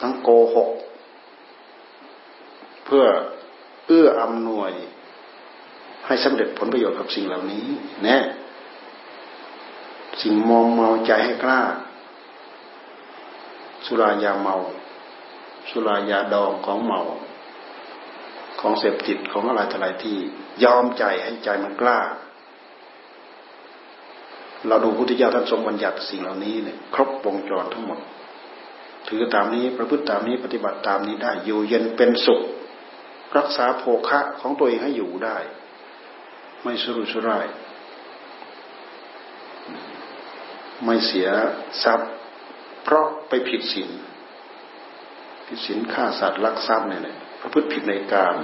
[0.00, 0.70] ทั้งโกหก
[2.84, 3.04] เพื่อ
[3.86, 4.72] เอื้ออำนวย
[6.06, 7.66] ให้สำเร็จผลประโยชน์กับสิ่งเหล่านี้
[8.06, 8.18] น่
[10.22, 11.60] สิ่งมอมเมาใจให้กล้า
[13.86, 14.56] สุรายาเมา
[15.70, 17.00] สุรายาดองของเมา
[18.60, 20.16] ของเสพติดของอะไรต่ออะไรที่
[20.64, 21.98] ยอมใจให้ใจมันกล้า
[24.66, 27.98] เราดูพุทธเจ้าท่านทรงบัญญัติสิ่งเหล่านี้เนี่ยครบวงจรทั้งหมด
[29.08, 32.40] ถือตามนี้ประพฤติตามนี้ปฏิบัติตามนี้ได้ อยู่เย็นเป็นสุข
[33.36, 35.36] รักษาโภคะของตัวเองให้อยู่ได้
[36.62, 37.46] ไม่สรุสร่าย
[40.84, 41.28] ไม่เสีย
[41.84, 42.10] ทรัพย์
[42.84, 43.90] เพราะไปผิดศีล
[45.46, 47.02] ผิดศีลฆ่าสัตว์ลักทรัพย์เนี่ย
[47.40, 48.34] ประพฤติผิดในการ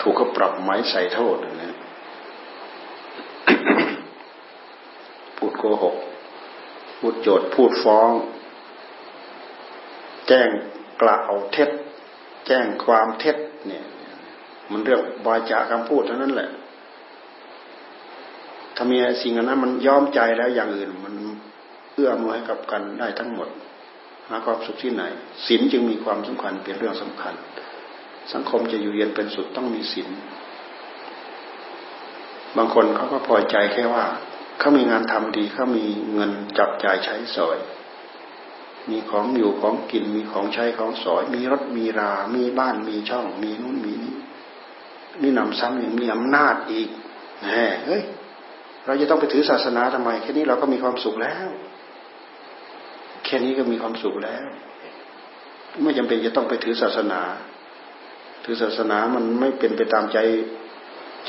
[0.00, 1.76] ถูกเขาปรับไม้ใส่โทษเนี่ย
[5.62, 5.96] โกหก
[6.98, 8.10] พูดโจดพูดฟ้อง
[10.28, 10.48] แจ้ง
[11.02, 11.70] กล่าวเท็จ
[12.46, 13.84] แจ้งความเท็จเนี่ย
[14.70, 16.50] มันเรื่องวาจาคำพูดเท่านั้นแหละ
[18.76, 21.14] ถ้ามีสิ่งนั้นมันย้อมใจแล้วอย่างอื่น มัน
[21.94, 23.48] เอื้อมวยให้กับกันได้ทั้งหมด
[24.28, 25.02] หาความสุขที่ไหน
[25.46, 27.34] ศีลจึงมีความสำคัญเป็นเรื่องสำคัญ
[28.32, 30.08] สังคมจะอยู่เย็นเป็นสุดต้องมีศีล
[32.56, 34.04] บางคนเขาก็พอใจแค่ว่า
[34.58, 37.58] เขามีงานทำดีเขามีเงินจับจ่ายใช้สอย
[38.90, 44.14] มีของอยู่ของกิน มีของใช้ของสอย มีรถมีรา มีบ้านมีช่อง มีนู่นมีนี่
[45.22, 46.88] นี่นำซ้ำยังมีอำนาจอีก
[47.46, 48.02] แหมเฮ้ย
[48.86, 51.48] เราจะต้องไปถือศาสนาทำไม แค่นี้เราก็มีความสุขแล้ว
[53.24, 54.44] แค่นี้ก็มีความสุขแล้ว
[55.82, 57.20] ไม่จำเป็นจะต้องไปถือศาสนา
[58.44, 60.18] ถือศาสนามันไม่เป็นไปตามใจ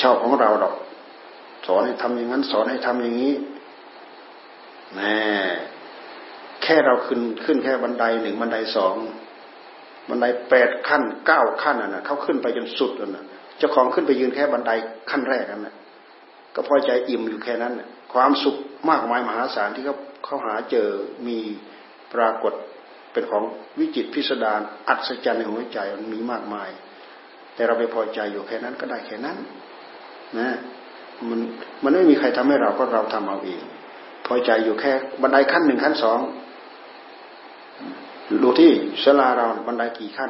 [0.02, 0.74] ชอบของเราหรอก
[1.68, 3.34] สอนให้ทำอย่างนั้น สอนให้ทำอย่างนี้
[4.96, 5.18] แม่
[6.64, 8.96] แค่เราขึ้นขึ้นแค่บันไดหนึ่งบันไดสอง
[10.10, 13.26] บันไดแปดขั้นเก้าขั้นอะนะเขาขึ้นไปจนสุดอะนะ
[13.58, 14.72] เจ้าของขึ้นไปยืนแค่บันได
[15.10, 15.76] ขั้นแรกนั่นแหละ
[16.56, 17.74] ก็พอใจอิ่มอยู่แค่นั้น
[18.14, 18.56] ความสุข
[18.90, 19.96] มากมายมหาศาลที่เขา
[20.26, 20.88] เขาหาเจอ
[21.28, 21.40] มี
[22.14, 22.54] ปรากฏ
[23.12, 23.44] เป็นของ
[23.80, 26.70] วิจิตพิสดารอัศจรรย์ในหัวใจมันมีมากมาย
[27.56, 29.38] แต่เราไปพอใจอยู่แค่นั้นก็ได้แค่นั้น
[30.40, 30.50] นะ
[31.30, 31.40] มัน
[31.84, 33.62] มันไม่มีใครทำให้เราก็เราทำเอาเอง
[34.26, 36.20] พอใจอยู่แค่บันไดขั้นหนึ่งขั้นสอง
[38.44, 38.72] ดูที่
[39.04, 40.30] ศาลาเราบันไดกี่ขั้น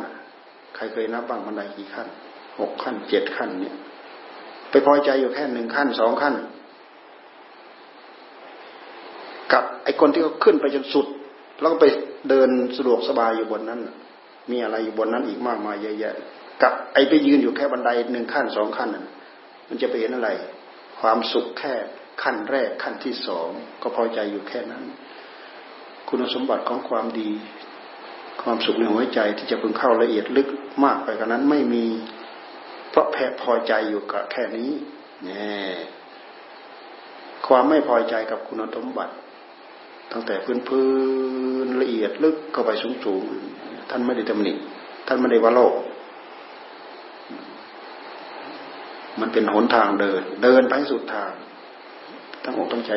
[0.76, 2.08] ใครเคยนับบ้างบันไดกี่ขั้น
[2.60, 3.76] หกขั้นเจ็ดขั้นเนี่ย
[4.70, 6.36] ไปพอใจอยู่แค่หนึ่งขั้นสองขั้น
[9.54, 11.06] กับไอ้คนที่เขาขึ้นไปจนสุด
[11.60, 11.86] แล้วก็ไป
[12.30, 13.80] เดินสะดวกสบายอยู่บนนั้น
[14.52, 16.16] มีอะไรอยู่บนนั้นอีกมากมายเยอะแยะ
[16.64, 18.90] กับไอ้ไปยืนอยู่แค่บันไดหนึ่งขั้นสองขั้น
[19.70, 20.30] มันจะไปเห็นอะไร
[21.00, 21.74] ความสุขแค่
[22.24, 23.50] ขั้นแรกขั้นที่สอง
[23.82, 24.84] ก็พอใจอยู่แค่นั้น
[26.10, 27.32] คุณสมบัติของความดี
[28.42, 30.48] ความสุขในหัวใจที่จะพึงเข้าละเอียดลึก
[30.84, 31.86] มากไปกว่านั้นไม่มี
[32.90, 34.72] เพราะแพ้พอใจอยู่กับแค่นี้
[35.24, 35.74] เนี่ย
[37.48, 39.14] ความไม่พอใจกับคุณสมบัติ
[40.12, 40.88] ตั้งแต่พื้นพื้
[41.66, 43.24] นละเอียดลึกเข้าไปสูงสูง
[43.90, 44.54] ท่านไม่ได้ตำหนิ
[45.08, 45.74] ท่านไม่ได้ว่าโลก
[49.20, 51.32] มันเป็นหนทางเดิน เดินไปสุดทาง
[52.44, 52.92] ตั้งอกตั้งใจ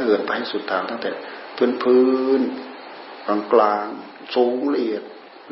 [0.00, 1.10] เดินไปสุดทางตั้งแต่
[1.56, 2.04] พื้นพื้
[2.38, 2.40] น
[3.26, 3.86] กลางกลาง
[4.34, 5.02] สูงละเอียด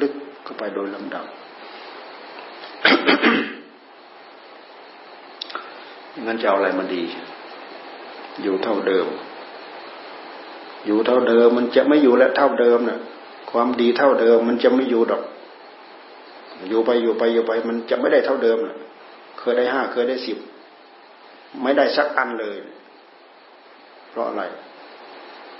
[0.00, 0.12] ลึก
[0.44, 1.26] เข้าไปโดยลำดับ
[6.26, 7.02] งั้นจะเอาอะไรมาดี
[8.42, 9.06] อยู่เท่าเดิม
[10.86, 13.00] อยู่เท่าเดิมมันจะไม่อยู่และเท่าเดิมนะ่ะ
[13.50, 15.22] ความดีเท่าเดิมมันจะไม่อยู่ดอก
[16.68, 18.76] อยู่ไปอยู่ไปอยู่ไป มันจะไม่ได้เท่าเดิมนะ
[19.44, 20.38] เคยได้ห้าเคยได้สิบ
[21.62, 22.56] ไม่ได้สักอันเลย
[24.10, 24.42] เพราะอะไร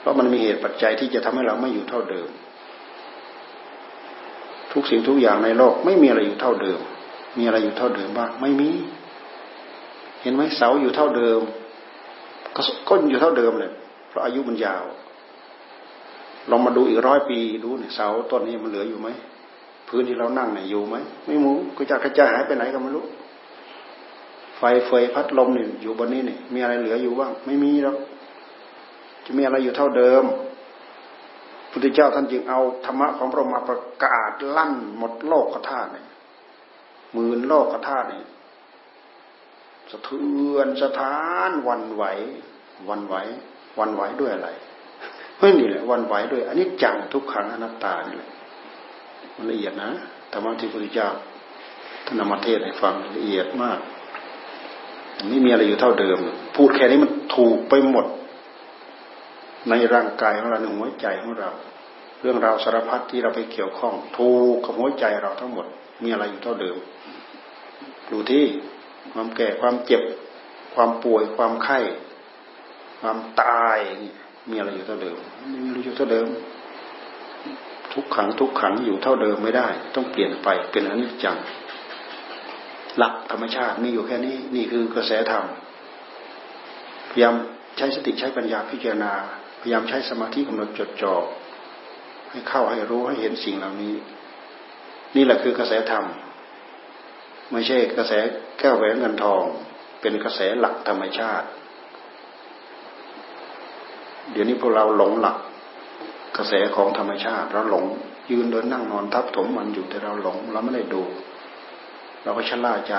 [0.00, 2.28] เพราะมันมีเหตุปัจจัยที่จะทำให้เราไม่อยู่เท่าเดิม
[4.72, 6.80] ทุกสิ่งทุกอย่างในโลกไม่มีอะไรอยู่เท่าเดิม
[7.38, 8.70] มีอะไรอยู่เท่าเดิมบ้างไม่มี
[10.22, 11.40] เห็นไหมเสาอยู่เท่าเดิม
[12.56, 13.72] ก็ก้นอยู่เท่าเดิมเลย
[14.08, 14.84] เพราะอายุมันยาว
[16.50, 19.08] ลองมาดูอีกร้อยปีดูเนี่ยเสาต้นนี้มันเหลืออยู่ไหม
[19.88, 23.04] พื้นที่เรานั่งเนี่ยอยู่ไหมไม่มูก็จะกระจายหายไปไหนก็ไม่รู้
[24.58, 27.96] ไฟเฟยพัดลมเนี่ยอยู่บนนี้เนี่ยมีอะไรเหลืออยู่บ้างไม่มีแล้ว
[29.24, 30.24] จะมีอะไรอยู่เท่าเดิม
[31.70, 36.06] พุทธเจ้าท่านจึงเอาธรรมะของพระมาประกาศลั่นหมดโลกธาตุเนี่ย
[37.12, 38.24] หมื่นโลกธาตุเนี่ย
[39.90, 42.04] สะเทือนสถานวันไหว
[42.88, 43.14] วันไหว
[43.78, 44.50] วันไหวด้วยอะไร
[45.38, 48.30] เฮ้ยนี่แหละวันไหวด้วยอันนี้จังทุกขังอนัตตานี่แหละ
[49.36, 49.90] มันละเอียดนะ
[50.32, 51.08] ธรรมะที่พระพุทธเจ้า
[52.04, 53.78] ท่านนำมาเทศให้ฟังละเอียดมาก
[55.28, 56.18] ไม่มีอะไรอยู่เท่าเดิม
[56.56, 58.06] พูดแค่นี้มันถูกไปหมด
[59.68, 61.50] ในร่างกายของเราในหัวใจของเรา
[62.20, 65.66] เรื่องราวสารพัดที่เราไปเกี่ยวข้อง ถูกกับหัวใจเราทั้งหมด
[66.02, 66.76] มีอะไรอยู่เท่าเดิม
[68.10, 68.44] ดูที่
[69.12, 70.02] ความแก่ความเจ็บ
[70.74, 71.78] ความป่วยความไข้
[73.00, 74.12] ความตายนี่
[74.50, 75.16] มีอะไรอยู่เท่าเดิม
[75.52, 76.26] ม่มีอะไรอยู่เท่าเดิม
[77.92, 81.36] ทุกขังทุกขังอยู่เท่าเดิมไม่ได้ ต้องเปลี่ยนไปเป็นอนิจจัง
[82.98, 85.44] หลักธรรมชาติมีอยู่แค่นี้ นี่คือกระแสธรรม
[87.10, 87.34] พยายาม
[87.76, 89.12] ใช้สติใช้ปัญญาพิจารณา
[89.60, 91.14] พยายามใช้สมาธิกำหนดจดจ่อ
[92.30, 93.94] ให้เข้าให้รู้ให้เห็นสิ่งเหล่านี้
[95.16, 96.04] นี่แหละคือกระแสธรรม
[97.52, 98.12] ไม่ใช่กระแส
[98.58, 99.42] แก้วแหวนเงินทอง
[100.00, 101.46] เป็นกระแสหลักธรรมชาติ
[104.32, 105.36] เดี๋ยวนี้พวกเราหลงหลัก
[106.36, 107.84] กระแสของธรรมชาติเราหลง
[108.30, 111.02] ยืนเดินนั่งนอนทับถมมันอยู่แต่เราหลงเราไม่ได้ดู
[112.24, 112.96] เราก็ชะล่าใจ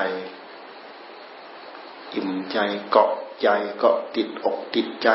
[2.14, 2.58] อิ่มใจ
[2.92, 3.12] เกาะ
[3.42, 3.48] ใจ
[3.80, 5.10] เกาะติดอกติดใจ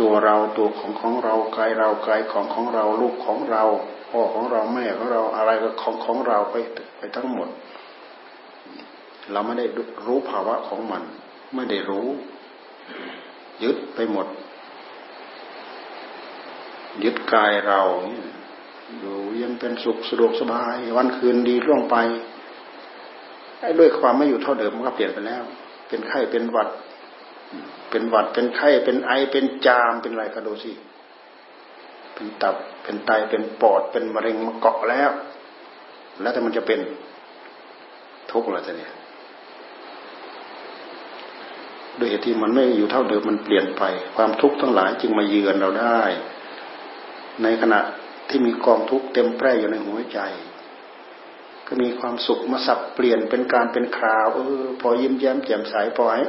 [0.00, 3.64] ตัวเราตัวของของเรากายเรากายของของเราลูกของเรา
[4.10, 6.54] พ่อของเราแม่ของเราอะไรก็ของของเราไป
[6.98, 7.48] ไปทั้งหมด
[9.32, 9.66] เราไม่ได้
[10.06, 11.02] รู้ภาวะของมัน
[11.54, 12.08] ไม่ได้รู้
[13.62, 14.26] ยึดไปหมด
[17.04, 17.80] ยึดกายเรา
[18.98, 21.96] อยู่ยังเป็นสุขสะดวกสบาย วันคืนดีร่วงไป
[23.78, 25.42] ด้วยความไม่อยู่เท่าเดิมมันก็เปลี่ยนไปแล้ว
[25.88, 26.68] เป็นไข้เป็นหวัด
[27.90, 30.72] เป็นหวัดเป็นไข้เป็นไอเป็นจามเป็นอะไรก็ดูสิ
[32.14, 35.10] เป็นตับเป็นไตเป็นปอดเป็นมะเร็งมาเกาะแล้ว
[36.20, 36.80] แล้วแต่มันจะเป็น
[38.32, 38.92] ทุกข์อะไรจะเนี่ย
[41.98, 43.82] ด้วยเหตุที่มันไม่อยู่เท่าเดิมมันเปลี่ยนไป
[44.16, 46.00] ความทุกข์ทั้งหลายจึงมาเยือนเราได้
[47.42, 47.80] ในขณะ
[48.28, 50.20] ที่มีกองทุกข์เต็มแพร่อยู่ในหัวใจ
[51.66, 56.22] ก็มีความสุขมาสับเปลี่ยนเป็นการเป็นคราวเออพอยิ้มแย้มแจ่มใสพอหาย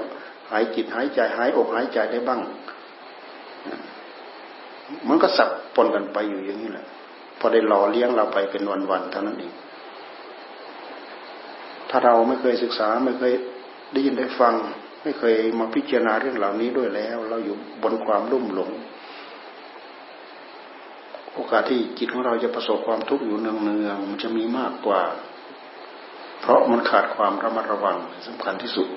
[0.50, 2.41] หายจิตหายใจหายอกหายใจได้บ้าง
[5.08, 6.86] มันก็สับปนกันไปอยู่อย่างนี้แหละ
[7.39, 9.54] พอได้หล่อเลี้ยงเราไปเป็นวันๆเท่านั้นเอง
[11.89, 13.34] ถ้าเราไม่เคยศึกษาไม่เคย
[13.93, 14.56] ได้ยินได้ฟัง
[15.04, 18.69] ไม่เคยมาพิจารณาเรื่องเหล่านี้ด้วยแล้ว เราอยู่บนความรุ่มหลง
[21.34, 23.52] โอกาสที่จิตของเราจะประสบความทุกข์อยู่เนื
[23.88, 25.02] องๆมันจะมีมากกว่า
[26.41, 27.97] เพราะมันขาดความระมัดระวัง
[28.28, 28.88] สำคัญที่สุด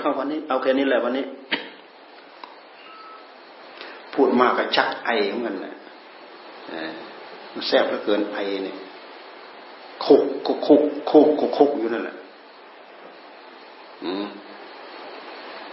[0.00, 1.24] เอาวันนี้เอาแค่นี้แหละวันนี้
[4.14, 5.74] พูดมากกับชักไอเหมือนกันแหละ
[7.52, 8.76] มันแซ่บเหลือเกินไอเนี่ย
[10.04, 12.16] คุกคุกคุกคุกคุกคุกอยู่นั่นแหละ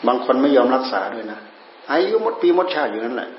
[0.08, 1.40] บางคนไม่ยอมรักษาด้วยนะ
[1.90, 3.30] อายุมดปีหมดชาติอยู่นั่นแหละ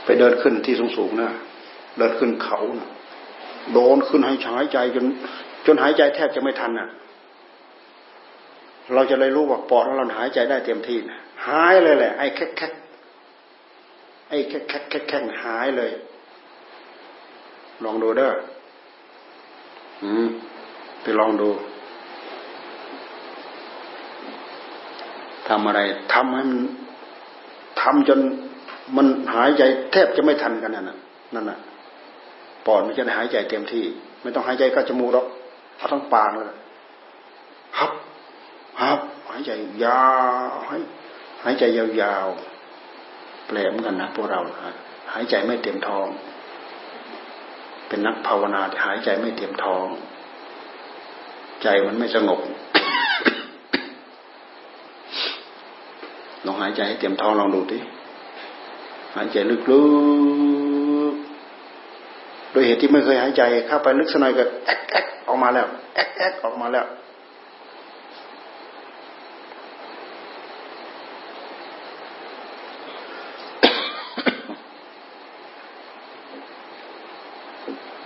[0.19, 1.31] เดินขึ้นที่สูงๆนะ
[1.97, 2.89] เดินขึ้นเขานะ
[3.73, 5.05] โดนขึ้นให้หายใจจน
[5.65, 6.89] จนหายใจแทบจะไม่ทันอะ
[8.93, 12.67] เราจะเลยรู้ว่าปอดของเราหายใจได้เต็มที่นะหายเลยแหละ ไอ้แค่แค่
[14.29, 15.91] ไอ้แค่แค่แค่แค่หายเลย
[17.83, 18.33] ลองดูเด้อ
[20.03, 20.27] อืม
[21.01, 21.49] ไปลองดู
[25.47, 25.81] ทำอะไร
[26.13, 26.61] ทำให้มัน
[27.81, 28.19] ทำจน
[28.97, 30.97] มันหายใจแทบจะไม่ทันกันนั่นน่ะ
[31.35, 31.59] นั่นน่ะ
[32.65, 33.85] ปอดมันจะได้หายใจเต็มที่
[34.21, 35.25] ไม่ต้องหายใจก็จมูกหรอก
[35.77, 36.55] เอาทั้งปากเลย
[37.77, 37.91] ฮับ
[38.81, 38.99] ฮับ
[39.31, 39.51] หายใจ
[39.85, 40.05] ยา
[40.49, 40.77] วให้
[41.43, 44.39] หายใจยาวๆแปลมกันนะพวกเรา
[45.13, 46.07] หายใจไม่เต็มท้อง
[47.87, 49.87] เป็นนักภาวนาแต่หายใจไม่เต็มท้อง
[51.63, 52.39] ใจมันไม่สงบ
[56.45, 57.79] ลองหายใจให้เต็มท้องลองดูดิ
[59.15, 59.67] หายใจลึกๆ
[62.51, 66.85] โดยเหตุที่ไม่เคยหายใจเข้าไปลึกสนอยก็แอ๊กแอ๊กออกมาแล้วแอ๊กแอ๊กออกมาแล้ว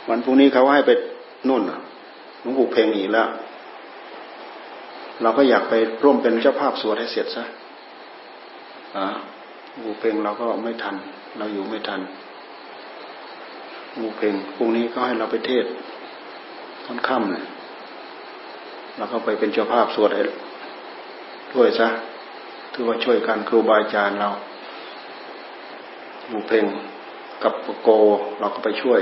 [0.09, 0.91] วันพรุ่งนี้เขาให้ไป
[1.47, 1.61] นู่น
[2.41, 3.27] หลวงปู่เพลงอีกแล้ว
[5.21, 7.43] เราก็อยากไปร่วมเป็นเจ้าภาพสวดให้เสร็จซะ
[8.97, 9.05] อ่า
[9.81, 10.95] งูเพ่งเราก็ไม่ทัน
[11.37, 12.01] เราอยู่ไม่ทัน
[13.99, 15.65] งูเพ่งพรุ่งนี้ก็ให้เราไปเทศ
[16.85, 17.45] ตอนค่ำเนี่ย
[18.97, 20.09] เราก็ไปเป็นเจ้าภาพสวด
[21.53, 21.87] ด้วยซะ
[22.73, 24.29] ถือว่าช่วยกันครูบาอาจารย์เรา
[26.31, 26.65] งูเพ่ง
[27.43, 27.89] กับโก
[28.39, 28.99] เราก็ไปช่วย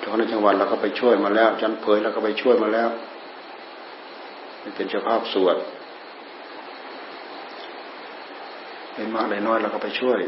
[0.00, 2.88] เจ้าในจังหวัดเราก็ไปช่วยมาแล้วจันเผยเราก็ไปช่วยมาแล้ว
[4.76, 5.56] เป็นเจ้าภาพสวด
[8.98, 10.18] เป็นมากได้น้อยเราก็ไปช่วย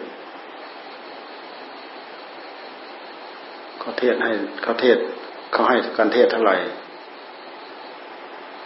[3.81, 4.31] เขาเทศให้
[4.63, 4.97] เขาเทศ
[5.53, 6.57] เขาให้การเทศเท่าไหร่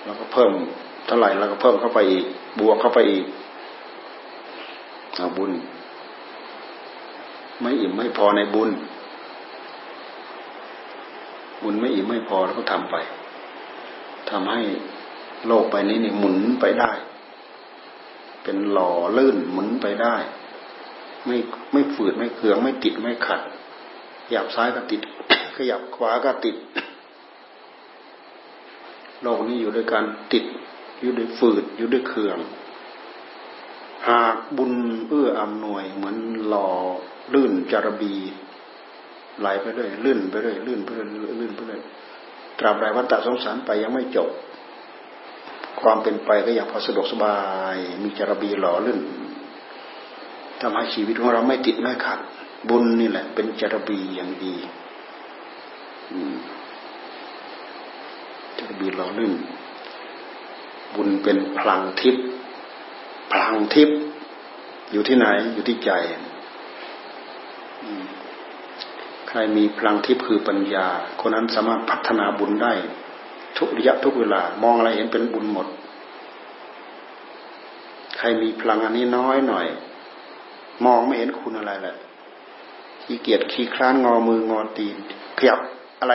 [0.05, 0.53] เราก็เพิ่ม
[1.07, 2.25] เท่าไหร่เราก็เพิ่มเข้าไปอีก
[2.61, 3.25] บวกเข้าไปอีก
[5.17, 5.53] เอาบุญ
[7.61, 8.71] ไม่อิ่มไม่พอในบุญ
[11.63, 12.97] บุญไม่อิ่มไม่พอเราก็ทำไป
[14.31, 14.61] ทำให้
[15.47, 16.91] โลกไปนี้นี่หมุนไปได้
[18.45, 20.17] เป็นหล่อลื่นหมุนไปได้
[21.27, 21.37] ไม่
[21.73, 23.41] ไม่ฝืดไม่เคืองไม่ติดไม่ขัด
[24.27, 25.01] ขยับซ้ายก็ติด
[25.57, 26.57] ขยับขวาก็ติด
[29.23, 30.45] โลกนี้อยู่ด้วยการติด
[31.01, 32.39] อยู่ด้วยฝืดอยู่ด้วยเคือง
[34.09, 34.73] หากบุญ
[35.09, 36.69] เอื้ออำนวยเหมือนหล่อ
[37.35, 38.15] ลื่นจารบี
[39.41, 41.09] ไหลไปเรื่อยลื่นไปเรื่อยลื่นไปเรื่อย
[41.41, 41.81] ลื่นไปเรื่อย
[42.59, 44.29] ตราบใดวัฏสงสารไปยังไม่จบ
[45.85, 47.37] ความเป็นไปก็อย่างพอสะดวกสบา
[47.75, 49.01] ย มีจารบีหล่อลื่น
[50.61, 52.19] ทำให้ชีวิตของเราไม่ติดไม่ขัด
[52.69, 54.55] บุญนี่แหละ เป็นจรบีอย่างดี
[58.59, 59.35] จรบีหล่อลื่น
[60.95, 62.25] บุญเป็นพลังทิพย์
[63.33, 63.97] พลังทิพย์
[64.93, 65.91] อยู่ที่ไหนอยู่ที่ใจ
[69.29, 70.87] ใครมีพลังทิพย์คือปัญญา
[71.21, 72.73] คนนั้นสามารถพัฒนาบุญได้
[73.59, 75.67] ทุกระยะทุกเวลามองอะไรเห็นเป็นบุญหมด
[78.19, 79.67] ใครมีพลังอันนี้น้อยหน่อย
[80.85, 81.97] มองไม่เห็นคุณอะไรแหละ
[83.03, 84.97] ขี้เกียจขี้คลานงอมืองอตีน
[85.39, 85.61] ขยับ
[86.01, 86.15] อะไร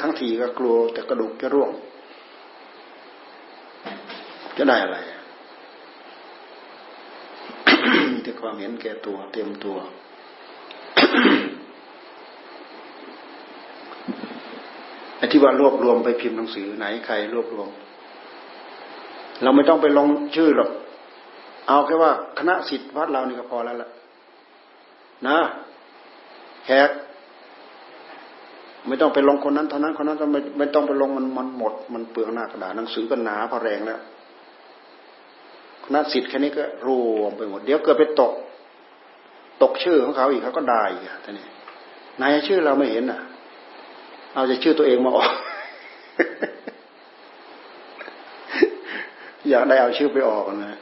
[0.00, 1.70] ทั้งทีก็กลัวแต่กระดูกจะร่วง
[4.56, 4.98] จะได้อะไร
[8.12, 9.78] มีแต่ความเห็นแก่ตัวเต็มตัว
[15.11, 17.68] ไอ้ที่ว่ารวบรวมไปพิมพ์หนังสือไหนใครรวบรวม
[19.42, 20.70] เราไม่ต้องไปลงชื่อหรอก
[21.68, 23.88] เอาแค่ว่าคณะสิทธิ์วัดเรานี่ก็พอแล้วล่ะ
[25.26, 25.38] นะ
[26.64, 26.90] แขก
[28.88, 34.00] ไม่ต้องไปลงคนนั้นเท่านั้นคนนั้นไม่ไม่ต้องไปลงมันมันหมด มันเปลืองหน้ากระดาษหนังสือก็หนาพอแรงแล้ว
[35.84, 38.32] คณะสิทธิ์แค่นี้ก็รวมไปหมด เดี๋ยวเกิดไปตก
[39.62, 41.46] ตกชื่อของเขาอีกเขาก็ได้อีกท่านี้
[42.20, 43.20] นายชื่อเราไม่เห็นอะ
[44.32, 45.32] เอาจะชื่อตัวเองมาออก
[49.50, 50.78] อยากได้เอาชื่อไปออกนะ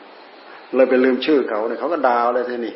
[0.75, 2.75] เลยไปลืมชื่อเขาเนี่ยเขาก็ดาวเลยทีนี้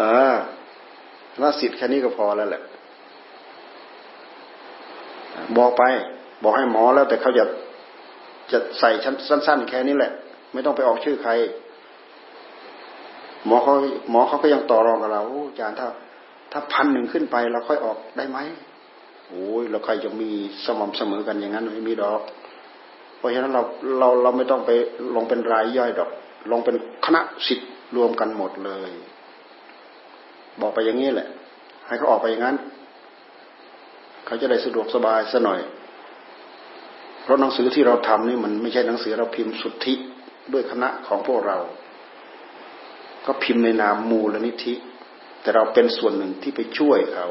[0.00, 0.36] อ่า
[1.42, 2.62] ละสิทธิ์แค่นี้ก็พอแล้วแหละ
[5.58, 5.82] บอกไป
[6.42, 7.44] บอกให้หมอแล้ว แต่เขาจะ
[8.52, 10.12] จะใส่ชั้นสั้น ๆ แค่นี้แหละ
[10.52, 11.32] ไม่ต้องไปออกชื่อใคร
[13.46, 13.74] หมอเขา
[14.10, 15.88] หมอเขาก็ยังต่อรองกับเราอาจารย์ถ้า
[16.58, 18.38] ถ้าพันหนึ่งขึ้นไปเราค่อยออกได้ไหม
[19.28, 20.30] โอ้ยเราใครจะมี
[20.64, 22.20] สม่ำเสมอกันอย่างนั้นไม่มีดอก
[23.18, 23.62] เพราะฉะนั้นเรา
[23.98, 24.70] เราเราไม่ต้องไป
[25.16, 26.10] ลงเป็นรายย่อยดอก
[26.52, 28.90] ลงเป็นคณะสิทธิ์รวมกันหมดเลย
[30.60, 31.28] บอกไปอย่างนี้แหละ
[31.86, 32.56] ให้เขาออกไปอย่างนั้น
[34.26, 35.60] เขาจะได้สะดวกสบายซะหน่อย
[37.22, 39.94] เพราะหนังสือที่เราทำนี่มันไม่ใช่หนังสือเราพิมพ์สุทธิ
[40.52, 41.58] ด้วยคณะของพวกเรา
[43.26, 44.74] ก็พิมพ์ในนามมูลนิธิ
[45.46, 47.26] แต่เราเป็นส่วนหนึ่งที่ไปช่วยเขา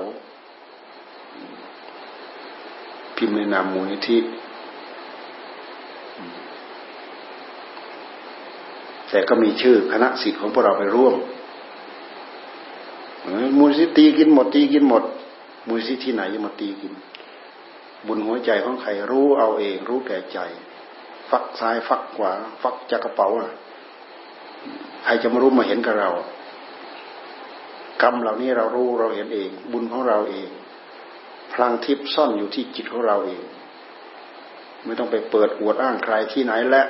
[3.15, 4.17] พิมพ์ในนามมูลนิธิ
[9.10, 11.15] แต่ก็มีชื่อคณะสิทธิ์ของพวกเราไปร่วม
[13.58, 15.04] มูลสิธิตีกินหมดตีกินหมด
[15.67, 16.93] มูลสิที่ไหนจะมาตีกิน
[18.07, 20.39] บุญหัวใจของใครรู้เอาเอง รู้แก่ใจ
[21.30, 23.28] ฟักซ้ายฟักขวาฟักจากกระเป๋า
[25.03, 26.11] ใครจะมารู้มาเห็นกับเรา
[28.02, 30.48] กรรมเหล่านี้เรารู้เราเห็นเอง บุญของเราเอง
[31.54, 33.41] พลังทิพย์ซ่อนอยู่ที่จิตของเราเอง
[34.86, 36.84] ไม่ต้องไปเปิดอวดอ้างใครที่ไหนและ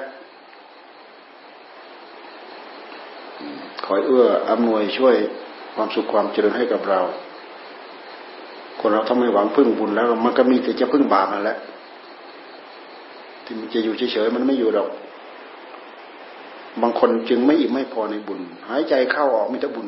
[3.86, 5.16] คอยเอื้ออำนวยช่วย
[5.76, 7.02] ความสุขความเจริญให้กับเรา
[8.80, 11.58] คนเราถ้าไม่หวังพึ่งบุญแล้ว มันก็มีแต่จะพึ่งบาปนั่นแหละ
[13.44, 14.90] ที่มันจะอยู่เฉยๆมันไม่อยู่หรอก
[16.82, 19.88] บางคนจึงไม่อิ่มไม่พอในบุญ หายใจเข้าออกมีแต่บุญ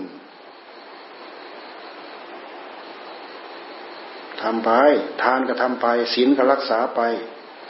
[4.47, 4.71] ถำไป
[5.23, 7.01] ทานก็ทำไปศีลก็รักษาไป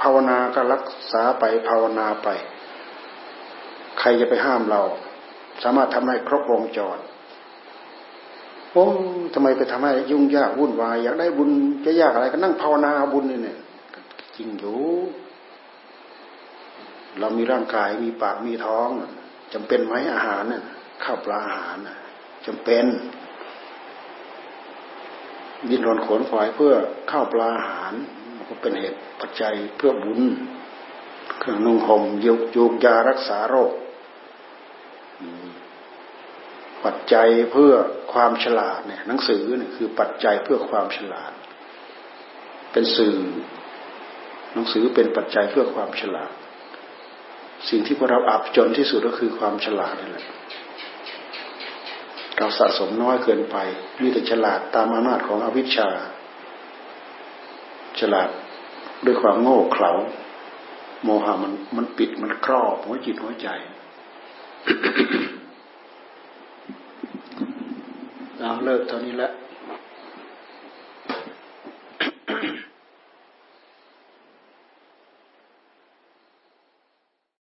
[0.01, 2.27] ภาวนาก็รักษาไปภาวนาไป
[3.99, 4.81] ใครจะไปห้ามเรา
[5.63, 6.97] สามารถทำให้ครบวงจร
[8.71, 8.85] โอ้
[9.33, 11.49] ทำไมไปทำให้ยุ่งยากวุ่นวายอยากได้บุญ
[11.85, 13.59] จะยากอะไรก็นั่งภาวนาบุญนี่เนี่ย
[14.35, 14.81] จริงอยู่
[17.19, 18.89] เรามีร่างกายมีปากมีท้อง
[19.53, 20.63] จำเป็นไหมอาหารเนี่ย
[21.03, 21.77] ข้าวปลาอาหาร
[22.45, 22.85] จำเป็น
[25.69, 26.73] ดินรนขนฝอยเพื่อ
[27.11, 27.93] ข้าวปลาอาหาร
[28.49, 30.21] ก็เป็นเหตุปัจจัยเพื่อบุญ
[31.39, 33.71] เครื่องนุ่งห่มยุกยุกยารักษาโรค
[36.85, 37.73] ปัจจัยเพื่อ
[38.13, 41.31] ความฉลาดเนี่ยหนังสือเนี่ยคือปัจจัยเพื่อความฉลาด
[42.71, 43.15] เป็นสื่อ
[44.53, 46.31] หนังสือเป็นปัจจัยเพื่อความฉลาด
[47.69, 50.25] สิ่งที่พวกเราอับจนที่สุดก็คือความฉลาดนั่แหละ
[52.37, 53.57] เราสะสมน้อยเกินไป
[54.01, 55.87] มีแต่ฉลาดตามอำนาจของอวิชชา
[57.99, 58.29] ฉลาด
[59.05, 59.91] ด้วยความโง่เขลา
[61.03, 63.47] โมหะมันมันปิดมันครอบหัวจิตหัวใจ
[68.39, 69.31] เราเลิกเท่านี้แล้ว